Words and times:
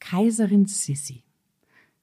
Kaiserin 0.00 0.66
Sissi. 0.66 1.24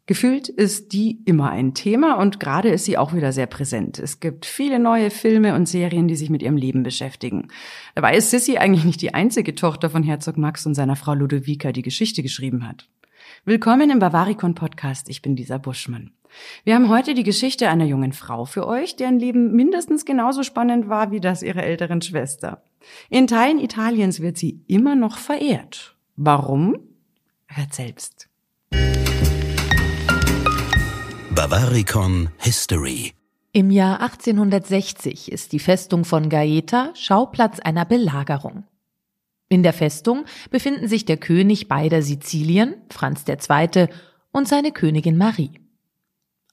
Gefühlt 0.08 0.50
ist 0.50 0.94
die 0.94 1.22
immer 1.26 1.50
ein 1.50 1.74
Thema 1.74 2.20
und 2.20 2.40
gerade 2.40 2.70
ist 2.70 2.86
sie 2.86 2.96
auch 2.96 3.14
wieder 3.14 3.32
sehr 3.32 3.48
präsent. 3.48 3.98
Es 3.98 4.20
gibt 4.20 4.46
viele 4.46 4.78
neue 4.78 5.10
Filme 5.10 5.56
und 5.56 5.68
Serien, 5.68 6.08
die 6.08 6.16
sich 6.16 6.30
mit 6.30 6.44
ihrem 6.44 6.58
Leben 6.58 6.84
beschäftigen. 6.84 7.48
Dabei 7.96 8.16
ist 8.16 8.30
Sissi 8.30 8.58
eigentlich 8.58 8.84
nicht 8.86 9.02
die 9.02 9.16
einzige 9.16 9.56
Tochter 9.56 9.90
von 9.90 10.04
Herzog 10.04 10.38
Max 10.38 10.66
und 10.68 10.76
seiner 10.76 10.96
Frau 10.96 11.16
Ludovica, 11.16 11.72
die 11.72 11.82
Geschichte 11.82 12.22
geschrieben 12.22 12.68
hat. 12.68 12.88
Willkommen 13.46 13.90
im 13.90 13.98
Bavaricon 13.98 14.54
Podcast. 14.54 15.10
Ich 15.10 15.24
bin 15.24 15.36
Lisa 15.36 15.58
Buschmann. 15.58 16.12
Wir 16.66 16.76
haben 16.76 16.90
heute 16.90 17.16
die 17.16 17.24
Geschichte 17.24 17.70
einer 17.70 17.86
jungen 17.86 18.14
Frau 18.14 18.46
für 18.46 18.68
euch, 18.68 18.96
deren 18.96 19.18
Leben 19.18 19.56
mindestens 19.56 20.06
genauso 20.06 20.44
spannend 20.44 20.88
war 20.88 21.10
wie 21.10 21.20
das 21.20 21.42
ihrer 21.42 21.64
älteren 21.64 22.04
Schwester. 22.04 22.62
In 23.10 23.26
Teilen 23.26 23.60
Italiens 23.60 24.20
wird 24.20 24.38
sie 24.38 24.62
immer 24.68 24.96
noch 24.96 25.18
verehrt. 25.18 25.96
Warum? 26.16 26.78
Hört 27.58 27.74
selbst. 27.74 28.28
Bavaricon 31.34 32.28
History 32.38 33.14
Im 33.54 33.72
Jahr 33.72 34.02
1860 34.02 35.32
ist 35.32 35.54
die 35.54 35.60
Festung 35.60 36.04
von 36.04 36.28
Gaeta 36.28 36.92
Schauplatz 36.96 37.62
einer 37.62 37.86
Belagerung. 37.86 38.66
In 39.48 39.64
der 39.64 39.72
Festung 39.72 40.26
befinden 40.52 40.90
sich 40.90 41.06
der 41.06 41.16
König 41.16 41.70
beider 41.70 42.02
Sizilien, 42.02 42.76
Franz 42.90 43.24
II., 43.26 43.88
und 44.34 44.50
seine 44.50 44.74
Königin 44.74 45.16
Marie. 45.16 45.52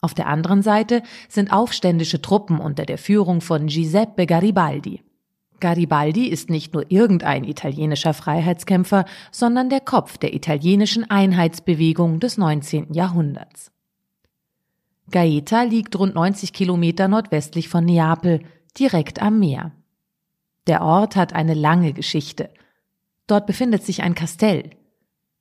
Auf 0.00 0.14
der 0.14 0.28
anderen 0.28 0.62
Seite 0.62 1.02
sind 1.28 1.52
aufständische 1.52 2.22
Truppen 2.22 2.60
unter 2.60 2.86
der 2.86 2.98
Führung 2.98 3.40
von 3.40 3.66
Giuseppe 3.66 4.26
Garibaldi. 4.26 5.02
Garibaldi 5.62 6.26
ist 6.26 6.50
nicht 6.50 6.74
nur 6.74 6.90
irgendein 6.90 7.44
italienischer 7.44 8.14
Freiheitskämpfer, 8.14 9.04
sondern 9.30 9.70
der 9.70 9.78
Kopf 9.80 10.18
der 10.18 10.34
italienischen 10.34 11.08
Einheitsbewegung 11.08 12.18
des 12.18 12.36
19. 12.36 12.92
Jahrhunderts. 12.92 13.70
Gaeta 15.10 15.62
liegt 15.62 15.96
rund 15.96 16.16
90 16.16 16.52
Kilometer 16.52 17.06
nordwestlich 17.06 17.68
von 17.68 17.84
Neapel, 17.84 18.40
direkt 18.76 19.22
am 19.22 19.38
Meer. 19.38 19.70
Der 20.66 20.82
Ort 20.82 21.14
hat 21.14 21.32
eine 21.32 21.54
lange 21.54 21.92
Geschichte. 21.92 22.50
Dort 23.28 23.46
befindet 23.46 23.84
sich 23.84 24.02
ein 24.02 24.16
Kastell. 24.16 24.70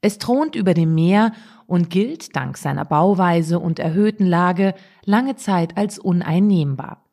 Es 0.02 0.20
thront 0.20 0.56
über 0.56 0.76
dem 0.76 0.94
Meer 0.94 1.32
und 1.66 1.90
gilt 1.90 2.36
dank 2.36 2.58
seiner 2.58 2.86
Bauweise 2.86 3.58
und 3.58 3.80
erhöhten 3.80 4.28
Lage 4.28 4.76
lange 5.04 5.36
Zeit 5.36 5.78
als 5.78 5.98
uneinnehmbar. 5.98 7.04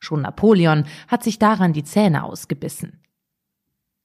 Schon 0.00 0.22
Napoleon 0.22 0.84
hat 1.06 1.22
sich 1.22 1.38
daran 1.38 1.72
die 1.72 1.84
Zähne 1.84 2.24
ausgebissen. 2.24 3.00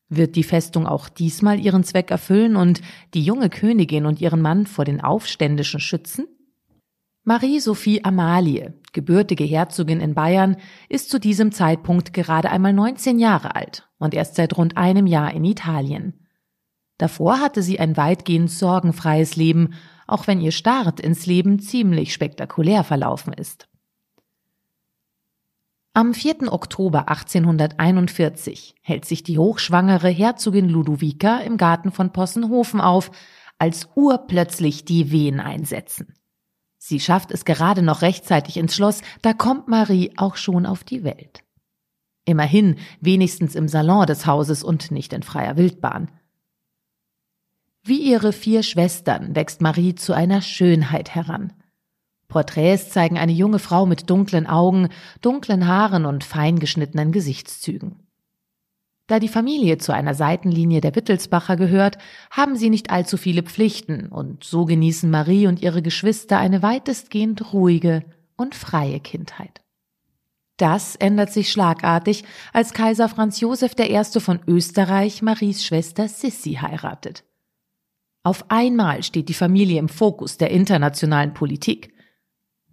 Wird 0.07 0.35
die 0.35 0.43
Festung 0.43 0.85
auch 0.85 1.09
diesmal 1.09 1.59
ihren 1.59 1.83
Zweck 1.83 2.11
erfüllen 2.11 2.55
und 2.55 2.81
die 3.15 3.23
junge 3.23 3.49
Königin 3.49 4.05
und 4.05 4.21
ihren 4.21 4.41
Mann 4.41 4.67
vor 4.67 4.85
den 4.85 5.01
Aufständischen 5.01 5.79
schützen? 5.79 6.27
Marie-Sophie 7.23 8.05
Amalie, 8.05 8.75
gebürtige 8.93 9.45
Herzogin 9.45 9.99
in 9.99 10.13
Bayern, 10.13 10.57
ist 10.89 11.09
zu 11.09 11.19
diesem 11.19 11.51
Zeitpunkt 11.51 12.13
gerade 12.13 12.51
einmal 12.51 12.73
19 12.73 13.17
Jahre 13.17 13.55
alt 13.55 13.89
und 13.97 14.13
erst 14.13 14.35
seit 14.35 14.55
rund 14.57 14.77
einem 14.77 15.07
Jahr 15.07 15.33
in 15.33 15.43
Italien. 15.43 16.27
Davor 16.99 17.39
hatte 17.39 17.63
sie 17.63 17.79
ein 17.79 17.97
weitgehend 17.97 18.51
sorgenfreies 18.51 19.35
Leben, 19.35 19.73
auch 20.05 20.27
wenn 20.27 20.39
ihr 20.39 20.51
Start 20.51 20.99
ins 20.99 21.25
Leben 21.25 21.57
ziemlich 21.57 22.13
spektakulär 22.13 22.83
verlaufen 22.83 23.33
ist. 23.33 23.67
Am 25.97 26.13
4. 26.13 26.51
Oktober 26.51 27.07
1841 27.07 28.75
hält 28.81 29.05
sich 29.05 29.23
die 29.23 29.39
hochschwangere 29.39 30.09
Herzogin 30.09 30.67
Ludovica 30.67 31.37
im 31.37 31.55
Garten 31.55 31.89
von 31.89 32.11
Possenhofen 32.11 32.81
auf, 32.81 33.11
als 33.59 33.87
urplötzlich 33.95 34.83
die 34.83 35.09
Wehen 35.11 35.39
einsetzen. 35.39 36.13
Sie 36.77 36.99
schafft 36.99 37.31
es 37.31 37.45
gerade 37.45 37.81
noch 37.81 38.01
rechtzeitig 38.01 38.57
ins 38.57 38.75
Schloss, 38.75 39.03
da 39.21 39.31
kommt 39.31 39.69
Marie 39.69 40.11
auch 40.17 40.35
schon 40.35 40.65
auf 40.65 40.83
die 40.83 41.05
Welt. 41.05 41.45
Immerhin 42.25 42.75
wenigstens 42.99 43.55
im 43.55 43.69
Salon 43.69 44.05
des 44.05 44.25
Hauses 44.25 44.65
und 44.65 44.91
nicht 44.91 45.13
in 45.13 45.23
freier 45.23 45.55
Wildbahn. 45.55 46.11
Wie 47.83 48.01
ihre 48.01 48.33
vier 48.33 48.63
Schwestern 48.63 49.33
wächst 49.33 49.61
Marie 49.61 49.95
zu 49.95 50.11
einer 50.11 50.41
Schönheit 50.41 51.15
heran. 51.15 51.53
Porträts 52.35 52.89
zeigen 52.89 53.17
eine 53.17 53.31
junge 53.31 53.59
Frau 53.59 53.85
mit 53.85 54.09
dunklen 54.09 54.45
Augen, 54.45 54.89
dunklen 55.21 55.67
Haaren 55.67 56.05
und 56.05 56.25
fein 56.25 56.59
geschnittenen 56.59 57.13
Gesichtszügen. 57.13 57.95
Da 59.07 59.19
die 59.19 59.29
Familie 59.29 59.77
zu 59.77 59.93
einer 59.93 60.15
Seitenlinie 60.15 60.81
der 60.81 60.95
Wittelsbacher 60.97 61.55
gehört, 61.55 61.97
haben 62.29 62.57
sie 62.57 62.69
nicht 62.69 62.89
allzu 62.89 63.15
viele 63.15 63.41
Pflichten 63.41 64.07
und 64.07 64.43
so 64.43 64.65
genießen 64.65 65.09
Marie 65.09 65.47
und 65.47 65.61
ihre 65.61 65.81
Geschwister 65.81 66.37
eine 66.37 66.61
weitestgehend 66.61 67.53
ruhige 67.53 68.03
und 68.35 68.53
freie 68.53 68.99
Kindheit. 68.99 69.61
Das 70.57 70.97
ändert 70.97 71.31
sich 71.31 71.49
schlagartig, 71.49 72.25
als 72.51 72.73
Kaiser 72.73 73.07
Franz 73.07 73.39
Josef 73.39 73.79
I. 73.79 74.03
von 74.19 74.41
Österreich 74.45 75.21
Maries 75.21 75.63
Schwester 75.63 76.09
Sissi 76.09 76.55
heiratet. 76.55 77.23
Auf 78.23 78.43
einmal 78.49 79.03
steht 79.03 79.29
die 79.29 79.33
Familie 79.33 79.79
im 79.79 79.87
Fokus 79.87 80.35
der 80.35 80.51
internationalen 80.51 81.33
Politik. 81.33 81.94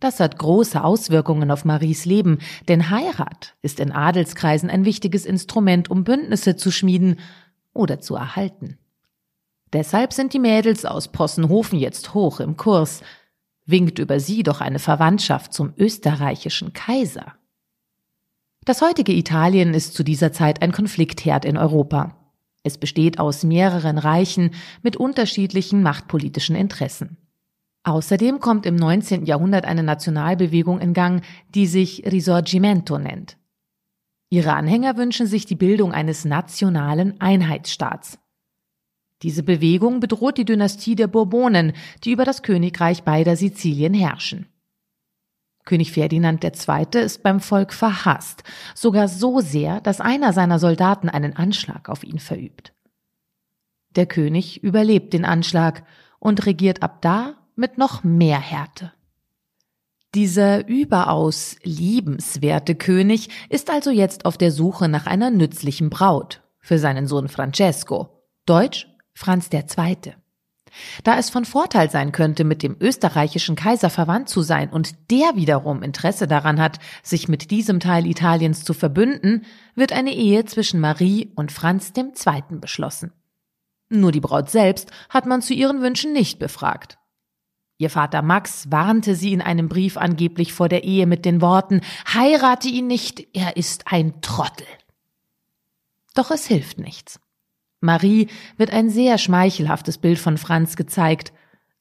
Das 0.02 0.18
hat 0.18 0.36
große 0.36 0.82
Auswirkungen 0.82 1.52
auf 1.52 1.64
Maries 1.64 2.06
Leben, 2.06 2.40
denn 2.66 2.90
Heirat 2.90 3.54
ist 3.62 3.78
in 3.78 3.92
Adelskreisen 3.92 4.68
ein 4.68 4.84
wichtiges 4.84 5.24
Instrument, 5.24 5.92
um 5.92 6.02
Bündnisse 6.02 6.56
zu 6.56 6.72
schmieden 6.72 7.20
oder 7.72 8.00
zu 8.00 8.16
erhalten. 8.16 8.78
Deshalb 9.72 10.12
sind 10.12 10.32
die 10.32 10.40
Mädels 10.40 10.84
aus 10.84 11.12
Possenhofen 11.12 11.78
jetzt 11.78 12.14
hoch 12.14 12.40
im 12.40 12.56
Kurs. 12.56 13.02
Winkt 13.64 14.00
über 14.00 14.18
sie 14.18 14.42
doch 14.42 14.60
eine 14.60 14.80
Verwandtschaft 14.80 15.52
zum 15.52 15.72
österreichischen 15.78 16.72
Kaiser. 16.72 17.36
Das 18.64 18.82
heutige 18.82 19.12
Italien 19.12 19.72
ist 19.72 19.94
zu 19.94 20.02
dieser 20.02 20.32
Zeit 20.32 20.62
ein 20.62 20.72
Konfliktherd 20.72 21.44
in 21.44 21.56
Europa. 21.56 22.16
Es 22.64 22.76
besteht 22.76 23.20
aus 23.20 23.44
mehreren 23.44 23.98
Reichen 23.98 24.50
mit 24.82 24.96
unterschiedlichen 24.96 25.80
machtpolitischen 25.84 26.56
Interessen. 26.56 27.21
Außerdem 27.84 28.38
kommt 28.38 28.64
im 28.64 28.76
19. 28.76 29.26
Jahrhundert 29.26 29.64
eine 29.64 29.82
Nationalbewegung 29.82 30.80
in 30.80 30.92
Gang, 30.92 31.24
die 31.54 31.66
sich 31.66 32.04
Risorgimento 32.10 32.98
nennt. 32.98 33.36
Ihre 34.30 34.54
Anhänger 34.54 34.96
wünschen 34.96 35.26
sich 35.26 35.46
die 35.46 35.56
Bildung 35.56 35.92
eines 35.92 36.24
nationalen 36.24 37.20
Einheitsstaats. 37.20 38.18
Diese 39.22 39.42
Bewegung 39.42 40.00
bedroht 40.00 40.38
die 40.38 40.44
Dynastie 40.44 40.94
der 40.94 41.06
Bourbonen, 41.06 41.74
die 42.02 42.12
über 42.12 42.24
das 42.24 42.42
Königreich 42.42 43.02
beider 43.02 43.36
Sizilien 43.36 43.94
herrschen. 43.94 44.46
König 45.64 45.92
Ferdinand 45.92 46.42
II. 46.42 47.02
ist 47.02 47.22
beim 47.22 47.40
Volk 47.40 47.72
verhasst, 47.72 48.42
sogar 48.74 49.06
so 49.06 49.40
sehr, 49.40 49.80
dass 49.80 50.00
einer 50.00 50.32
seiner 50.32 50.58
Soldaten 50.58 51.08
einen 51.08 51.36
Anschlag 51.36 51.88
auf 51.88 52.02
ihn 52.02 52.18
verübt. 52.18 52.72
Der 53.94 54.06
König 54.06 54.62
überlebt 54.62 55.12
den 55.12 55.24
Anschlag 55.24 55.84
und 56.18 56.46
regiert 56.46 56.82
ab 56.82 57.02
da 57.02 57.41
mit 57.56 57.78
noch 57.78 58.04
mehr 58.04 58.40
Härte. 58.40 58.92
Dieser 60.14 60.68
überaus 60.68 61.56
liebenswerte 61.62 62.74
König 62.74 63.30
ist 63.48 63.70
also 63.70 63.90
jetzt 63.90 64.26
auf 64.26 64.36
der 64.36 64.52
Suche 64.52 64.88
nach 64.88 65.06
einer 65.06 65.30
nützlichen 65.30 65.88
Braut 65.88 66.42
für 66.60 66.78
seinen 66.78 67.06
Sohn 67.06 67.28
Francesco, 67.28 68.22
Deutsch 68.44 68.88
Franz 69.14 69.48
II. 69.52 70.14
Da 71.04 71.18
es 71.18 71.30
von 71.30 71.44
Vorteil 71.44 71.90
sein 71.90 72.12
könnte, 72.12 72.44
mit 72.44 72.62
dem 72.62 72.76
österreichischen 72.80 73.56
Kaiser 73.56 73.90
verwandt 73.90 74.28
zu 74.28 74.42
sein 74.42 74.70
und 74.70 75.10
der 75.10 75.34
wiederum 75.34 75.82
Interesse 75.82 76.26
daran 76.26 76.60
hat, 76.60 76.78
sich 77.02 77.28
mit 77.28 77.50
diesem 77.50 77.80
Teil 77.80 78.06
Italiens 78.06 78.64
zu 78.64 78.74
verbünden, 78.74 79.44
wird 79.74 79.92
eine 79.92 80.14
Ehe 80.14 80.44
zwischen 80.44 80.80
Marie 80.80 81.32
und 81.34 81.52
Franz 81.52 81.92
II. 81.96 82.42
beschlossen. 82.58 83.12
Nur 83.90 84.12
die 84.12 84.20
Braut 84.20 84.50
selbst 84.50 84.90
hat 85.10 85.26
man 85.26 85.42
zu 85.42 85.52
ihren 85.52 85.82
Wünschen 85.82 86.12
nicht 86.12 86.38
befragt. 86.38 86.98
Ihr 87.82 87.90
Vater 87.90 88.22
Max 88.22 88.70
warnte 88.70 89.16
sie 89.16 89.32
in 89.32 89.42
einem 89.42 89.68
Brief 89.68 89.96
angeblich 89.96 90.52
vor 90.52 90.68
der 90.68 90.84
Ehe 90.84 91.04
mit 91.04 91.24
den 91.24 91.40
Worten 91.40 91.80
Heirate 92.14 92.68
ihn 92.68 92.86
nicht, 92.86 93.26
er 93.36 93.56
ist 93.56 93.88
ein 93.90 94.20
Trottel. 94.20 94.68
Doch 96.14 96.30
es 96.30 96.46
hilft 96.46 96.78
nichts. 96.78 97.18
Marie 97.80 98.28
wird 98.56 98.72
ein 98.72 98.88
sehr 98.88 99.18
schmeichelhaftes 99.18 99.98
Bild 99.98 100.20
von 100.20 100.38
Franz 100.38 100.76
gezeigt. 100.76 101.32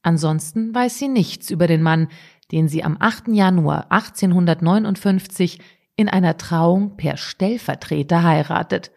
Ansonsten 0.02 0.74
weiß 0.74 0.98
sie 0.98 1.06
nichts 1.06 1.50
über 1.50 1.68
den 1.68 1.82
Mann, 1.82 2.08
den 2.50 2.66
sie 2.66 2.82
am 2.82 2.96
8. 2.98 3.28
Januar 3.28 3.92
1859 3.92 5.60
in 5.94 6.08
einer 6.08 6.36
Trauung 6.36 6.96
per 6.96 7.16
Stellvertreter 7.16 8.24
heiratet. 8.24 8.90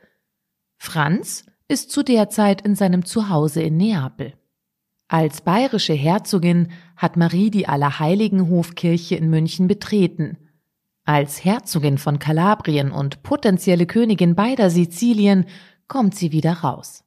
Franz 0.79 1.45
ist 1.67 1.91
zu 1.91 2.01
der 2.01 2.31
Zeit 2.31 2.61
in 2.61 2.73
seinem 2.73 3.05
Zuhause 3.05 3.61
in 3.61 3.77
Neapel. 3.77 4.33
Als 5.07 5.41
bayerische 5.41 5.93
Herzogin 5.93 6.71
hat 6.97 7.15
Marie 7.15 7.51
die 7.51 7.67
Allerheiligenhofkirche 7.67 9.15
in 9.15 9.29
München 9.29 9.67
betreten. 9.67 10.37
Als 11.03 11.45
Herzogin 11.45 11.99
von 11.99 12.17
Kalabrien 12.17 12.91
und 12.91 13.21
potenzielle 13.21 13.85
Königin 13.85 14.33
beider 14.33 14.71
Sizilien 14.71 15.45
kommt 15.87 16.15
sie 16.15 16.31
wieder 16.31 16.53
raus. 16.53 17.03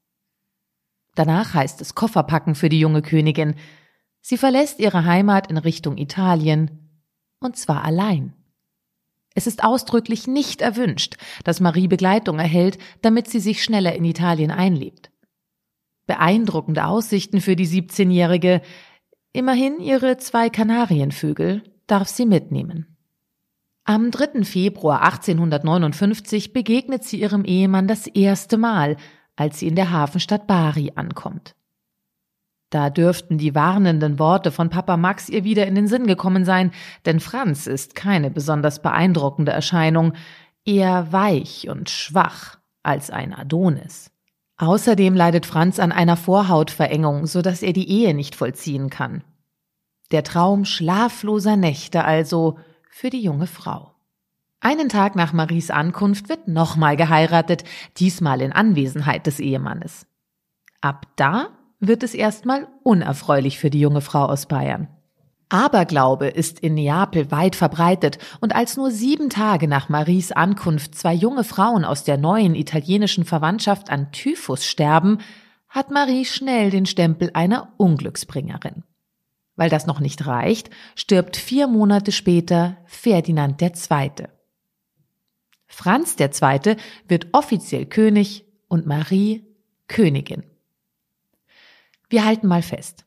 Danach 1.17 1.55
heißt 1.55 1.81
es 1.81 1.97
Kofferpacken 1.97 2.55
für 2.55 2.69
die 2.69 2.79
junge 2.79 3.03
Königin. 3.03 3.57
Sie 4.21 4.37
verlässt 4.37 4.79
ihre 4.79 5.05
Heimat 5.05 5.51
in 5.51 5.57
Richtung 5.57 5.97
Italien, 5.97 7.03
und 7.41 7.57
zwar 7.57 7.83
allein. 7.85 8.35
Es 9.35 9.49
ist 9.49 9.65
ausdrücklich 9.65 10.29
nicht 10.29 10.63
erwünscht, 10.63 11.17
dass 11.43 11.59
Marie 11.59 11.89
Begleitung 11.89 12.39
erhält, 12.39 12.79
damit 13.03 13.29
sie 13.29 13.41
sich 13.41 13.65
schneller 13.65 13.95
in 13.97 14.05
Italien 14.05 14.53
einlebt. 14.53 15.11
Beeindruckende 16.09 16.87
Aussichten 16.87 17.41
für 17.41 17.55
die 17.55 17.69
17-Jährige. 17.69 18.63
Immerhin 19.33 19.79
ihre 19.79 20.17
zwei 20.17 20.51
Kanarienvögel 20.51 21.63
darf 21.87 22.09
sie 22.09 22.27
mitnehmen. 22.27 22.97
Am 23.85 24.11
3. 24.11 24.43
Februar 24.45 25.03
1859 25.03 26.53
begegnet 26.53 27.05
sie 27.05 27.21
ihrem 27.21 27.45
Ehemann 27.45 27.87
das 27.87 28.07
erste 28.07 28.57
Mal, 28.59 28.97
als 29.37 29.61
sie 29.61 29.69
in 29.69 29.77
der 29.77 29.91
Hafenstadt 29.91 30.47
Bari 30.47 30.93
ankommt. 30.97 31.55
Da 32.71 32.91
dürften 32.91 33.39
die 33.39 33.55
warnenden 33.55 34.19
Worte 34.19 34.51
von 34.51 34.71
Papa 34.71 34.97
Max 34.97 35.29
ihr 35.29 35.45
wieder 35.45 35.67
in 35.67 35.75
den 35.75 35.89
Sinn 35.89 36.07
gekommen 36.07 36.45
sein, 36.45 36.73
denn 37.07 37.21
Franz 37.21 37.67
ist 37.67 37.95
keine 37.95 38.31
besonders 38.31 38.83
beeindruckende 38.83 39.53
Erscheinung, 39.53 40.15
eher 40.65 41.13
weich 41.13 41.69
und 41.69 41.89
schwach 41.89 42.59
als 42.83 43.11
ein 43.11 43.33
Adonis. 43.35 44.11
Außerdem 44.59 45.15
leidet 45.15 45.47
Franz 45.47 45.79
an 45.79 45.93
einer 45.93 46.17
Vorhautverengung, 46.17 47.27
so 47.27 47.43
dass 47.43 47.63
er 47.63 47.73
die 47.73 47.89
Ehe 47.89 48.13
nicht 48.13 48.35
vollziehen 48.35 48.91
kann. 48.91 49.23
Der 50.11 50.25
Traum 50.25 50.65
schlafloser 50.65 51.57
Nächte 51.57 52.05
also 52.05 52.59
für 52.91 53.11
die 53.11 53.23
junge 53.23 53.47
Frau. 53.47 53.95
Einen 54.61 54.89
Tag 54.89 55.15
nach 55.15 55.33
Maries 55.33 55.71
Ankunft 55.71 56.29
wird 56.29 56.49
nochmal 56.49 56.97
geheiratet, 56.97 57.63
diesmal 57.99 58.41
in 58.41 58.53
Anwesenheit 58.53 59.27
des 59.29 59.39
Ehemannes. 59.39 60.07
Ab 60.81 61.07
da 61.15 61.51
wird 61.79 62.03
es 62.03 62.15
erstmal 62.15 62.67
unerfreulich 62.83 63.61
für 63.61 63.71
die 63.71 63.81
junge 63.81 64.01
Frau 64.01 64.25
aus 64.25 64.47
Bayern. 64.47 64.89
Aberglaube 65.51 66.27
ist 66.27 66.61
in 66.61 66.75
Neapel 66.75 67.31
weit 67.31 67.57
verbreitet 67.57 68.19
und 68.41 68.55
als 68.55 68.77
nur 68.77 68.91
sieben 68.91 69.31
Tage 69.31 69.67
nach 69.67 69.89
Maries 69.89 70.33
Ankunft 70.33 70.95
zwei 70.95 71.15
junge 71.15 71.45
Frauen 71.45 71.85
aus 71.85 72.05
der 72.05 72.19
neuen 72.19 72.55
italienischen 72.55 73.25
Verwandtschaft 73.25 73.91
an 73.91 74.13
Typhus 74.13 74.67
sterben, 74.67 75.19
hat 75.69 75.91
Marie 75.91 76.25
schnell 76.25 76.71
den 76.71 76.87
Stempel 76.87 77.31
einer 77.33 77.73
Unglücksbringerin. 77.79 78.85
Weil 79.57 79.71
das 79.71 79.87
noch 79.87 80.01
nicht 80.01 80.27
reicht, 80.27 80.71
stirbt 80.95 81.37
vier 81.37 81.67
Monate 81.67 82.13
später 82.13 82.77
Ferdinand 82.85 83.61
II. 83.61 84.29
Franz 85.67 86.17
II. 86.19 86.77
wird 87.07 87.29
offiziell 87.33 87.87
König 87.87 88.45
und 88.69 88.87
Marie 88.87 89.45
Königin. 89.87 90.45
Wir 92.09 92.25
halten 92.25 92.47
mal 92.47 92.63
fest. 92.63 93.05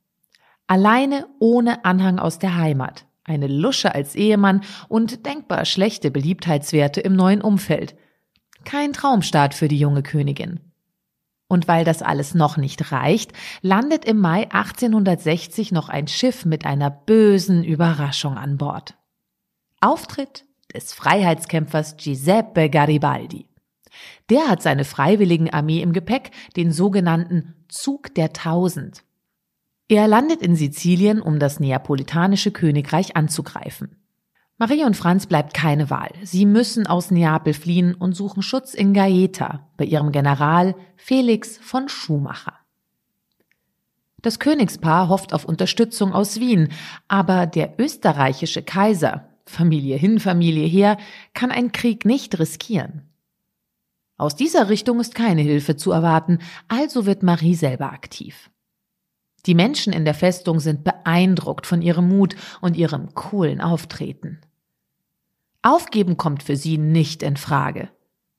Alleine 0.71 1.27
ohne 1.39 1.83
Anhang 1.83 2.17
aus 2.17 2.39
der 2.39 2.55
Heimat, 2.55 3.05
eine 3.25 3.47
Lusche 3.47 3.93
als 3.93 4.15
Ehemann 4.15 4.61
und 4.87 5.25
denkbar 5.25 5.65
schlechte 5.65 6.11
Beliebtheitswerte 6.11 7.01
im 7.01 7.13
neuen 7.13 7.41
Umfeld. 7.41 7.97
Kein 8.63 8.93
Traumstart 8.93 9.53
für 9.53 9.67
die 9.67 9.77
junge 9.77 10.01
Königin. 10.01 10.61
Und 11.49 11.67
weil 11.67 11.83
das 11.83 12.01
alles 12.01 12.35
noch 12.35 12.55
nicht 12.55 12.93
reicht, 12.93 13.33
landet 13.61 14.05
im 14.05 14.19
Mai 14.19 14.43
1860 14.49 15.73
noch 15.73 15.89
ein 15.89 16.07
Schiff 16.07 16.45
mit 16.45 16.65
einer 16.65 16.89
bösen 16.89 17.65
Überraschung 17.65 18.37
an 18.37 18.55
Bord. 18.55 18.95
Auftritt 19.81 20.45
des 20.73 20.93
Freiheitskämpfers 20.93 21.97
Giuseppe 21.97 22.69
Garibaldi. 22.69 23.49
Der 24.29 24.47
hat 24.47 24.61
seine 24.61 24.85
Freiwilligenarmee 24.85 25.81
im 25.81 25.91
Gepäck, 25.91 26.31
den 26.55 26.71
sogenannten 26.71 27.55
Zug 27.67 28.15
der 28.15 28.31
Tausend. 28.31 29.03
Er 29.91 30.07
landet 30.07 30.41
in 30.41 30.55
Sizilien, 30.55 31.21
um 31.21 31.37
das 31.37 31.59
neapolitanische 31.59 32.51
Königreich 32.51 33.17
anzugreifen. 33.17 33.97
Marie 34.57 34.85
und 34.85 34.95
Franz 34.95 35.25
bleibt 35.25 35.53
keine 35.53 35.89
Wahl. 35.89 36.11
Sie 36.23 36.45
müssen 36.45 36.87
aus 36.87 37.11
Neapel 37.11 37.53
fliehen 37.53 37.93
und 37.93 38.13
suchen 38.13 38.41
Schutz 38.41 38.73
in 38.73 38.93
Gaeta 38.93 39.67
bei 39.75 39.83
ihrem 39.83 40.13
General 40.13 40.75
Felix 40.95 41.57
von 41.57 41.89
Schumacher. 41.89 42.53
Das 44.21 44.39
Königspaar 44.39 45.09
hofft 45.09 45.33
auf 45.33 45.43
Unterstützung 45.43 46.13
aus 46.13 46.39
Wien, 46.39 46.69
aber 47.09 47.45
der 47.45 47.77
österreichische 47.77 48.63
Kaiser, 48.63 49.27
Familie 49.45 49.97
hin, 49.97 50.21
Familie 50.21 50.67
her, 50.67 50.95
kann 51.33 51.51
einen 51.51 51.73
Krieg 51.73 52.05
nicht 52.05 52.39
riskieren. 52.39 53.09
Aus 54.15 54.37
dieser 54.37 54.69
Richtung 54.69 55.01
ist 55.01 55.15
keine 55.15 55.41
Hilfe 55.41 55.75
zu 55.75 55.91
erwarten, 55.91 56.39
also 56.69 57.05
wird 57.05 57.23
Marie 57.23 57.55
selber 57.55 57.91
aktiv. 57.91 58.50
Die 59.45 59.55
Menschen 59.55 59.93
in 59.93 60.05
der 60.05 60.13
Festung 60.13 60.59
sind 60.59 60.83
beeindruckt 60.83 61.65
von 61.65 61.81
ihrem 61.81 62.07
Mut 62.07 62.35
und 62.61 62.77
ihrem 62.77 63.13
coolen 63.13 63.61
Auftreten. 63.61 64.39
Aufgeben 65.61 66.17
kommt 66.17 66.43
für 66.43 66.55
sie 66.55 66.77
nicht 66.77 67.23
in 67.23 67.37
Frage. 67.37 67.89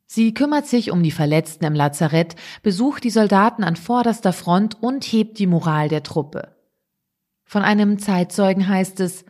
Sie 0.07 0.35
kümmert 0.35 0.67
sich 0.67 0.91
um 0.91 1.03
die 1.03 1.11
Verletzten 1.11 1.65
im 1.65 1.75
Lazarett, 1.75 2.37
besucht 2.63 3.05
die 3.05 3.11
Soldaten 3.11 3.65
an 3.65 3.77
vorderster 3.77 4.33
Front 4.33 4.83
und 4.83 5.05
hebt 5.05 5.39
die 5.39 5.47
Moral 5.47 5.89
der 5.89 6.03
Truppe. 6.03 6.55
Von 7.45 7.63
einem 7.63 7.99
Zeitzeugen 7.99 8.69
heißt 8.69 9.01
es, 9.01 9.25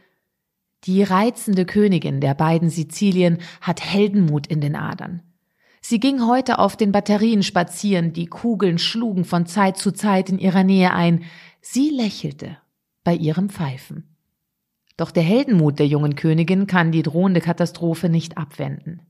die 0.84 1.02
reizende 1.02 1.64
Königin 1.64 2.20
der 2.20 2.34
beiden 2.34 2.68
Sizilien 2.68 3.38
hat 3.60 3.80
Heldenmut 3.80 4.48
in 4.48 4.60
den 4.60 4.74
Adern. 4.74 5.22
Sie 5.80 6.00
ging 6.00 6.26
heute 6.26 6.58
auf 6.58 6.76
den 6.76 6.92
Batterien 6.92 7.42
spazieren, 7.42 8.12
die 8.12 8.26
Kugeln 8.26 8.78
schlugen 8.78 9.24
von 9.24 9.46
Zeit 9.46 9.76
zu 9.76 9.92
Zeit 9.92 10.30
in 10.30 10.38
ihrer 10.38 10.64
Nähe 10.64 10.92
ein. 10.92 11.24
Sie 11.62 11.90
lächelte 11.90 12.58
bei 13.04 13.14
ihrem 13.14 13.48
Pfeifen. 13.48 14.16
Doch 14.96 15.12
der 15.12 15.22
Heldenmut 15.22 15.78
der 15.78 15.86
jungen 15.86 16.16
Königin 16.16 16.66
kann 16.66 16.92
die 16.92 17.02
drohende 17.02 17.40
Katastrophe 17.40 18.08
nicht 18.08 18.36
abwenden. 18.36 19.00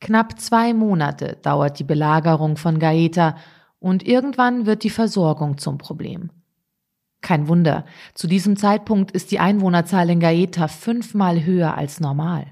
Knapp 0.00 0.40
zwei 0.40 0.74
Monate 0.74 1.38
dauert 1.42 1.78
die 1.78 1.84
Belagerung 1.84 2.56
von 2.56 2.78
Gaeta 2.78 3.36
und 3.78 4.06
irgendwann 4.06 4.66
wird 4.66 4.84
die 4.84 4.90
Versorgung 4.90 5.58
zum 5.58 5.76
Problem. 5.78 6.30
Kein 7.20 7.46
Wunder, 7.46 7.84
zu 8.14 8.26
diesem 8.26 8.56
Zeitpunkt 8.56 9.10
ist 9.10 9.30
die 9.30 9.38
Einwohnerzahl 9.38 10.08
in 10.10 10.20
Gaeta 10.20 10.68
fünfmal 10.68 11.44
höher 11.44 11.76
als 11.76 12.00
normal. 12.00 12.46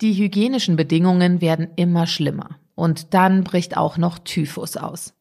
Die 0.00 0.14
hygienischen 0.14 0.76
Bedingungen 0.76 1.40
werden 1.40 1.68
immer 1.76 2.06
schlimmer. 2.06 2.58
Und 2.74 3.14
dann 3.14 3.44
bricht 3.44 3.76
auch 3.76 3.98
noch 3.98 4.18
Typhus 4.18 4.76
aus. 4.76 5.14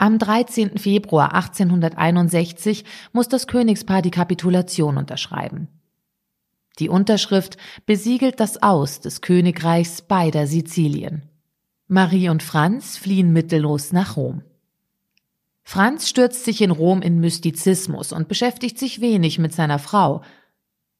Am 0.00 0.20
13. 0.20 0.78
Februar 0.78 1.34
1861 1.34 2.84
muss 3.12 3.26
das 3.26 3.48
Königspaar 3.48 4.00
die 4.00 4.12
Kapitulation 4.12 4.96
unterschreiben. 4.96 5.66
Die 6.78 6.88
Unterschrift 6.88 7.56
besiegelt 7.84 8.38
das 8.38 8.62
Aus 8.62 9.00
des 9.00 9.22
Königreichs 9.22 10.02
beider 10.02 10.46
Sizilien. 10.46 11.22
Marie 11.88 12.28
und 12.28 12.44
Franz 12.44 12.96
fliehen 12.96 13.32
mittellos 13.32 13.92
nach 13.92 14.16
Rom. 14.16 14.42
Franz 15.64 16.08
stürzt 16.08 16.44
sich 16.44 16.60
in 16.60 16.70
Rom 16.70 17.02
in 17.02 17.18
Mystizismus 17.18 18.12
und 18.12 18.28
beschäftigt 18.28 18.78
sich 18.78 19.00
wenig 19.00 19.40
mit 19.40 19.52
seiner 19.52 19.80
Frau. 19.80 20.22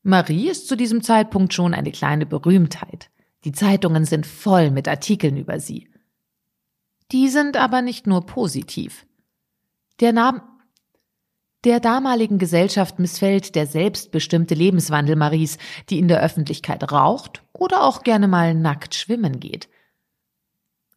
Marie 0.03 0.49
ist 0.49 0.67
zu 0.67 0.77
diesem 0.77 1.03
Zeitpunkt 1.03 1.55
schon 1.55 1.73
eine 1.73 1.93
kleine 1.93 2.27
Berühmtheit. 2.27 3.11
Die 3.45 3.53
Zeitungen 3.53 4.05
sind 4.05 4.27
voll 4.27 4.73
mit 4.73 4.89
Artikeln 4.89 5.37
über 5.37 5.61
sie. 5.61 5.89
Die 7.13 7.29
sind 7.29 7.57
aber 7.57 7.83
nicht 7.83 8.07
nur 8.07 8.27
positiv. 8.27 9.07
Der, 10.01 10.13
Name 10.13 10.43
der 11.65 11.81
damaligen 11.81 12.39
Gesellschaft 12.39 12.99
missfällt 12.99 13.55
der 13.55 13.67
selbstbestimmte 13.67 14.55
Lebenswandel 14.55 15.17
Maries, 15.17 15.59
die 15.89 15.99
in 15.99 16.07
der 16.07 16.23
Öffentlichkeit 16.23 16.93
raucht 16.93 17.43
oder 17.53 17.83
auch 17.83 18.03
gerne 18.05 18.29
mal 18.29 18.55
nackt 18.55 18.95
schwimmen 18.95 19.41
geht. 19.41 19.69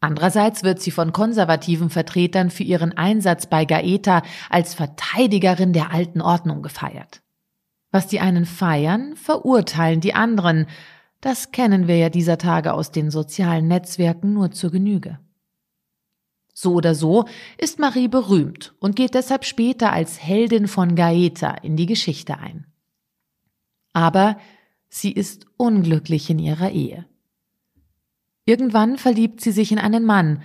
Andererseits 0.01 0.63
wird 0.63 0.81
sie 0.81 0.91
von 0.91 1.13
konservativen 1.13 1.89
Vertretern 1.89 2.49
für 2.49 2.63
ihren 2.63 2.95
Einsatz 2.97 3.47
bei 3.47 3.65
Gaeta 3.65 4.23
als 4.49 4.73
Verteidigerin 4.73 5.73
der 5.73 5.91
alten 5.91 6.21
Ordnung 6.21 6.61
gefeiert. 6.61 7.21
Was 7.91 8.07
die 8.07 8.19
einen 8.19 8.45
feiern, 8.45 9.15
verurteilen 9.15 10.01
die 10.01 10.13
anderen, 10.13 10.67
das 11.21 11.51
kennen 11.51 11.87
wir 11.87 11.97
ja 11.97 12.09
dieser 12.09 12.37
Tage 12.37 12.73
aus 12.73 12.91
den 12.91 13.11
sozialen 13.11 13.67
Netzwerken 13.67 14.33
nur 14.33 14.51
zur 14.51 14.71
Genüge. 14.71 15.19
So 16.53 16.73
oder 16.73 16.95
so 16.95 17.25
ist 17.57 17.79
Marie 17.79 18.07
berühmt 18.07 18.73
und 18.79 18.95
geht 18.95 19.13
deshalb 19.13 19.45
später 19.45 19.91
als 19.91 20.21
Heldin 20.21 20.67
von 20.67 20.95
Gaeta 20.95 21.51
in 21.51 21.75
die 21.75 21.85
Geschichte 21.85 22.37
ein. 22.37 22.67
Aber 23.93 24.37
sie 24.89 25.11
ist 25.11 25.45
unglücklich 25.57 26.29
in 26.29 26.39
ihrer 26.39 26.71
Ehe. 26.71 27.05
Irgendwann 28.45 28.97
verliebt 28.97 29.41
sie 29.41 29.51
sich 29.51 29.71
in 29.71 29.79
einen 29.79 30.05
Mann, 30.05 30.41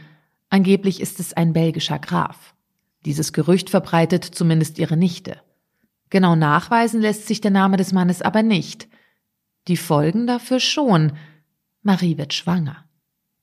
angeblich 0.48 1.00
ist 1.00 1.18
es 1.18 1.32
ein 1.32 1.52
belgischer 1.52 1.98
Graf. 1.98 2.54
Dieses 3.04 3.32
Gerücht 3.32 3.70
verbreitet 3.70 4.24
zumindest 4.24 4.78
ihre 4.78 4.96
Nichte. 4.96 5.40
Genau 6.10 6.36
nachweisen 6.36 7.00
lässt 7.00 7.26
sich 7.26 7.40
der 7.40 7.50
Name 7.50 7.76
des 7.76 7.92
Mannes 7.92 8.22
aber 8.22 8.42
nicht. 8.42 8.88
Die 9.68 9.76
Folgen 9.76 10.26
dafür 10.26 10.60
schon. 10.60 11.12
Marie 11.82 12.16
wird 12.18 12.32
schwanger. 12.32 12.85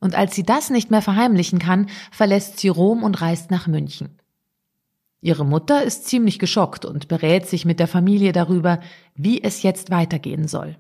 Und 0.04 0.16
als 0.16 0.36
sie 0.36 0.44
das 0.44 0.70
nicht 0.70 0.92
mehr 0.92 1.02
verheimlichen 1.02 1.60
kann, 1.60 1.88
verlässt 2.12 2.60
sie 2.60 2.68
Rom 2.68 3.04
und 3.04 3.22
reist 3.22 3.52
nach 3.52 3.68
München. 3.68 4.20
Ihre 5.22 5.46
Mutter 5.46 5.82
ist 5.82 6.08
ziemlich 6.08 6.40
geschockt 6.40 6.84
und 6.84 7.08
berät 7.08 7.48
sich 7.48 7.64
mit 7.64 7.80
der 7.80 7.88
Familie 7.88 8.34
darüber, 8.34 8.82
wie 9.16 9.42
es 9.42 9.64
jetzt 9.64 9.92
weitergehen 9.92 10.50
soll. 10.50 10.76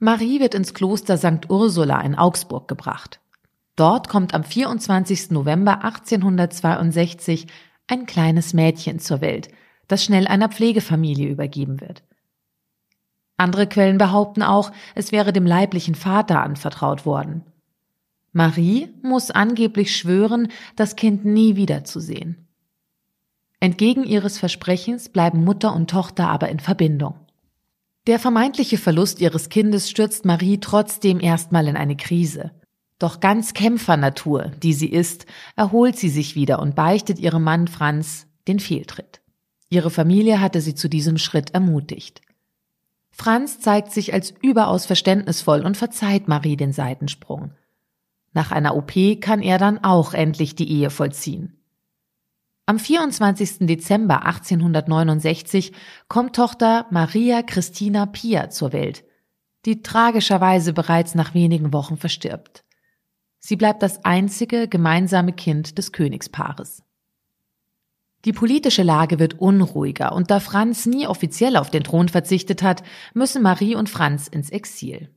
Marie 0.00 0.40
wird 0.40 0.56
ins 0.56 0.74
Kloster 0.74 1.18
St. 1.18 1.48
Ursula 1.48 2.00
in 2.00 2.16
Augsburg 2.16 2.66
gebracht. 2.66 3.20
Dort 3.76 4.08
kommt 4.08 4.34
am 4.34 4.42
24. 4.42 5.30
November 5.30 5.84
1862 5.84 7.46
ein 7.86 8.06
kleines 8.06 8.54
Mädchen 8.54 8.98
zur 8.98 9.20
Welt, 9.20 9.50
das 9.86 10.02
schnell 10.02 10.26
einer 10.26 10.48
Pflegefamilie 10.48 11.28
übergeben 11.28 11.80
wird. 11.80 12.02
Andere 13.36 13.68
Quellen 13.68 13.98
behaupten 13.98 14.42
auch, 14.42 14.72
es 14.96 15.12
wäre 15.12 15.32
dem 15.32 15.46
leiblichen 15.46 15.94
Vater 15.94 16.42
anvertraut 16.42 17.06
worden. 17.06 17.44
Marie 18.32 18.88
muss 19.02 19.30
angeblich 19.30 19.96
schwören, 19.96 20.48
das 20.76 20.96
Kind 20.96 21.24
nie 21.24 21.56
wiederzusehen. 21.56 22.46
Entgegen 23.58 24.04
ihres 24.04 24.38
Versprechens 24.38 25.08
bleiben 25.08 25.44
Mutter 25.44 25.74
und 25.74 25.90
Tochter 25.90 26.28
aber 26.28 26.48
in 26.48 26.60
Verbindung. 26.60 27.14
Der 28.06 28.18
vermeintliche 28.18 28.78
Verlust 28.78 29.20
ihres 29.20 29.50
Kindes 29.50 29.90
stürzt 29.90 30.24
Marie 30.24 30.58
trotzdem 30.58 31.20
erstmal 31.20 31.68
in 31.68 31.76
eine 31.76 31.96
Krise. 31.96 32.52
Doch 32.98 33.20
ganz 33.20 33.52
Kämpfernatur, 33.52 34.52
die 34.62 34.72
sie 34.72 34.88
ist, 34.88 35.26
erholt 35.56 35.96
sie 35.96 36.08
sich 36.08 36.34
wieder 36.34 36.60
und 36.60 36.74
beichtet 36.74 37.18
ihrem 37.18 37.42
Mann 37.42 37.68
Franz 37.68 38.26
den 38.48 38.60
Fehltritt. 38.60 39.20
Ihre 39.68 39.90
Familie 39.90 40.40
hatte 40.40 40.60
sie 40.60 40.74
zu 40.74 40.88
diesem 40.88 41.18
Schritt 41.18 41.50
ermutigt. 41.50 42.22
Franz 43.10 43.60
zeigt 43.60 43.92
sich 43.92 44.14
als 44.14 44.32
überaus 44.42 44.86
verständnisvoll 44.86 45.64
und 45.64 45.76
verzeiht 45.76 46.28
Marie 46.28 46.56
den 46.56 46.72
Seitensprung. 46.72 47.52
Nach 48.32 48.52
einer 48.52 48.76
OP 48.76 48.92
kann 49.20 49.42
er 49.42 49.58
dann 49.58 49.82
auch 49.82 50.14
endlich 50.14 50.54
die 50.54 50.70
Ehe 50.70 50.90
vollziehen. 50.90 51.56
Am 52.66 52.78
24. 52.78 53.66
Dezember 53.66 54.24
1869 54.24 55.72
kommt 56.06 56.36
Tochter 56.36 56.86
Maria 56.90 57.42
Christina 57.42 58.06
Pia 58.06 58.50
zur 58.50 58.72
Welt, 58.72 59.04
die 59.64 59.82
tragischerweise 59.82 60.72
bereits 60.72 61.16
nach 61.16 61.34
wenigen 61.34 61.72
Wochen 61.72 61.96
verstirbt. 61.96 62.64
Sie 63.40 63.56
bleibt 63.56 63.82
das 63.82 64.04
einzige 64.04 64.68
gemeinsame 64.68 65.32
Kind 65.32 65.78
des 65.78 65.90
Königspaares. 65.90 66.84
Die 68.26 68.32
politische 68.32 68.82
Lage 68.82 69.18
wird 69.18 69.40
unruhiger 69.40 70.12
und 70.12 70.30
da 70.30 70.40
Franz 70.40 70.86
nie 70.86 71.06
offiziell 71.06 71.56
auf 71.56 71.70
den 71.70 71.82
Thron 71.82 72.08
verzichtet 72.08 72.62
hat, 72.62 72.82
müssen 73.14 73.42
Marie 73.42 73.74
und 73.74 73.88
Franz 73.88 74.28
ins 74.28 74.50
Exil. 74.50 75.08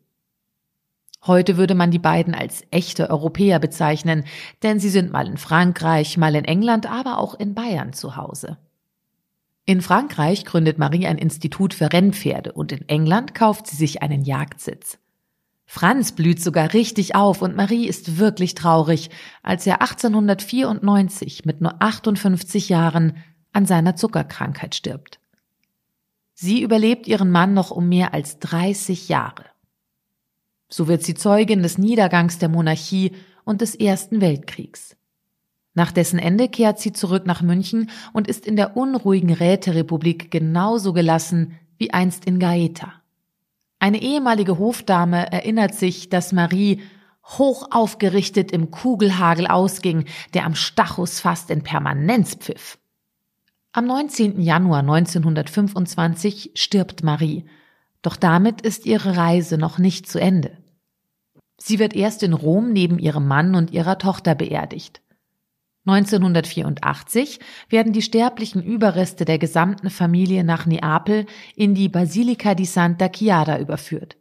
Heute 1.26 1.56
würde 1.56 1.74
man 1.74 1.90
die 1.90 2.00
beiden 2.00 2.36
als 2.36 2.64
echte 2.70 3.10
Europäer 3.10 3.60
bezeichnen, 3.60 4.26
denn 4.62 4.80
sie 4.80 4.90
sind 4.90 5.12
mal 5.12 5.28
in 5.28 5.38
Frankreich, 5.38 6.18
mal 6.18 6.36
in 6.36 6.44
England, 6.44 6.86
aber 6.86 7.18
auch 7.18 7.34
in 7.34 7.54
Bayern 7.54 7.94
zu 7.94 8.18
Hause. 8.18 8.58
In 9.66 9.82
Frankreich 9.82 10.44
gründet 10.44 10.78
Marie 10.78 11.08
ein 11.08 11.18
Institut 11.18 11.74
für 11.74 11.94
Rennpferde 11.94 12.52
und 12.52 12.74
in 12.74 12.90
England 12.90 13.34
kauft 13.34 13.68
sie 13.68 13.78
sich 13.78 14.02
einen 14.02 14.24
Jagdsitz. 14.24 14.98
Franz 15.66 16.12
blüht 16.12 16.42
sogar 16.42 16.74
richtig 16.74 17.16
auf 17.16 17.42
und 17.42 17.56
Marie 17.56 17.88
ist 17.88 18.18
wirklich 18.18 18.54
traurig, 18.54 19.10
als 19.42 19.66
er 19.66 19.82
1894 19.82 21.46
mit 21.46 21.62
nur 21.62 21.82
58 21.82 22.68
Jahren 22.68 23.18
an 23.54 23.66
seiner 23.66 23.96
Zuckerkrankheit 23.96 24.76
stirbt. 24.76 25.22
Sie 26.34 26.62
überlebt 26.62 27.08
ihren 27.08 27.32
Mann 27.32 27.54
noch 27.54 27.72
um 27.72 27.88
mehr 27.88 28.14
als 28.14 28.40
30 28.40 29.08
Jahre. 29.08 29.53
So 30.74 30.88
wird 30.88 31.04
sie 31.04 31.14
Zeugin 31.14 31.62
des 31.62 31.78
Niedergangs 31.78 32.40
der 32.40 32.50
Monarchie 32.50 33.12
und 33.44 33.62
des 33.62 33.76
Ersten 33.76 34.22
Weltkriegs. 34.22 34.98
Nach 35.76 35.92
dessen 35.92 36.18
Ende 36.18 36.50
kehrt 36.50 36.80
sie 36.80 36.92
zurück 36.92 37.28
nach 37.28 37.44
München 37.44 37.92
und 38.12 38.28
ist 38.28 38.48
in 38.48 38.56
der 38.56 38.76
unruhigen 38.76 39.32
Räterepublik 39.32 40.32
genauso 40.32 40.92
gelassen 40.92 41.60
wie 41.78 41.94
einst 41.94 42.26
in 42.26 42.40
Gaeta. 42.40 42.92
Eine 43.78 44.02
ehemalige 44.02 44.58
Hofdame 44.58 45.32
erinnert 45.32 45.76
sich, 45.76 46.10
dass 46.10 46.34
Marie 46.34 46.82
hoch 47.24 47.68
aufgerichtet 47.70 48.52
im 48.52 48.72
Kugelhagel 48.72 49.46
ausging, 49.46 50.06
der 50.34 50.44
am 50.44 50.56
Stachus 50.56 51.20
fast 51.20 51.52
in 51.52 51.62
Permanenz 51.62 52.34
pfiff. 52.34 52.80
Am 53.74 53.86
19. 53.86 54.42
Januar 54.42 54.80
1925 54.80 56.54
stirbt 56.56 57.04
Marie, 57.04 57.46
doch 58.02 58.16
damit 58.16 58.62
ist 58.62 58.88
ihre 58.88 59.18
Reise 59.18 59.60
noch 59.60 59.78
nicht 59.78 60.10
zu 60.10 60.20
Ende. 60.20 60.63
Sie 61.58 61.80
wird 61.80 61.96
erst 61.96 62.24
in 62.24 62.34
Rom 62.34 62.74
neben 62.74 63.00
ihrem 63.00 63.28
Mann 63.28 63.56
und 63.56 63.72
ihrer 63.72 63.98
Tochter 63.98 64.36
beerdigt. 64.36 65.02
1984 65.86 67.40
werden 67.70 67.92
die 67.92 68.02
sterblichen 68.02 68.64
Überreste 68.64 69.26
der 69.26 69.38
gesamten 69.38 69.90
Familie 69.90 70.44
nach 70.44 70.66
Neapel 70.66 71.26
in 71.56 71.76
die 71.76 71.90
Basilica 71.90 72.56
di 72.56 72.66
Santa 72.66 73.10
Chiara 73.10 73.60
überführt. 73.60 74.16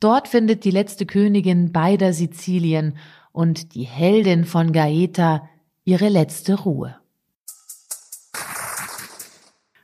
Dort 0.00 0.28
findet 0.28 0.64
die 0.64 0.70
letzte 0.70 1.06
Königin 1.06 1.72
beider 1.72 2.12
Sizilien 2.12 2.96
und 3.32 3.74
die 3.74 3.84
Heldin 3.84 4.44
von 4.44 4.72
Gaeta 4.72 5.48
ihre 5.84 6.08
letzte 6.08 6.54
Ruhe. 6.54 6.96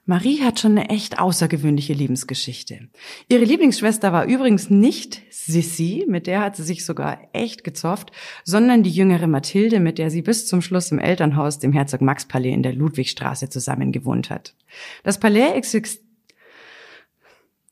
Marie 0.07 0.43
hat 0.43 0.61
schon 0.61 0.73
eine 0.73 0.91
echt 0.91 1.19
außergewöhnliche 1.19 1.95
Lebensgeschichte. 1.95 2.89
Ihre 3.29 3.45
Lieblingsschwester 3.45 4.13
war 4.13 4.27
übrigens 4.27 4.69
nicht 4.69 5.23
Sissi, 5.47 6.05
mit 6.09 6.27
der 6.27 6.41
hat 6.41 6.57
sie 6.57 6.63
sich 6.63 6.85
sogar 6.85 7.19
echt 7.33 7.65
gezofft, 7.65 8.13
sondern 8.45 8.83
die 8.83 8.91
jüngere 8.91 9.27
Mathilde, 9.27 9.81
mit 9.81 9.99
der 9.99 10.11
sie 10.11 10.23
bis 10.23 10.47
zum 10.47 10.63
Schluss 10.63 10.91
im 10.93 10.99
Elternhaus, 10.99 11.59
dem 11.59 11.73
Herzog 11.73 12.01
Max 12.01 12.27
Palais 12.27 12.53
in 12.53 12.63
der 12.63 12.73
Ludwigstraße 12.73 13.49
zusammen 13.49 13.93
gewohnt 13.93 14.31
hat. 14.31 14.55
Das 15.03 15.19
Palais 15.19 15.53
existiert 15.55 16.05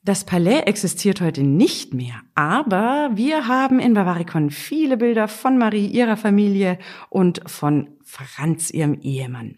das 0.05 0.25
Palais 0.25 0.63
existiert 0.65 1.21
heute 1.21 1.43
nicht 1.43 1.93
mehr, 1.93 2.15
aber 2.35 3.11
wir 3.13 3.47
haben 3.47 3.79
in 3.79 3.93
Bavaricon 3.93 4.49
viele 4.49 4.97
Bilder 4.97 5.29
von 5.29 5.57
Marie, 5.57 5.87
ihrer 5.87 6.17
Familie 6.17 6.77
und 7.09 7.39
von 7.45 7.87
Franz, 8.03 8.69
ihrem 8.69 8.99
Ehemann. 8.99 9.55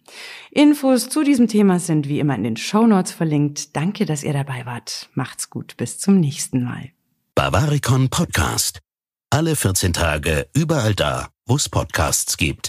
Infos 0.52 1.10
zu 1.10 1.24
diesem 1.24 1.48
Thema 1.48 1.80
sind 1.80 2.08
wie 2.08 2.20
immer 2.20 2.36
in 2.36 2.44
den 2.44 2.58
Show 2.58 2.86
Notes 2.86 3.12
verlinkt. 3.12 3.76
Danke, 3.76 4.06
dass 4.06 4.24
ihr 4.24 4.34
dabei 4.34 4.68
wart. 4.68 5.10
Macht's 5.16 5.50
gut, 5.50 5.78
bis 5.78 5.98
zum 5.98 6.20
nächsten 6.20 6.64
Mal. 6.64 6.92
Bavaricon 7.38 8.08
Podcast. 8.08 8.80
Alle 9.30 9.58
14 9.58 9.92
Tage 9.92 10.48
überall 10.54 10.96
da, 10.96 11.28
wo 11.46 11.58
es 11.58 11.68
Podcasts 11.68 12.38
gibt. 12.38 12.64